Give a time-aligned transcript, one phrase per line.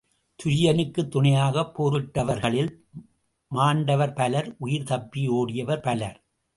[0.39, 2.71] துரியனுக்குத் துணையாகப் போரிட்டவர்களில்
[3.51, 6.23] மாண்டவர் பலர் உயிர் தப்பி ஓடியவர் பலர்.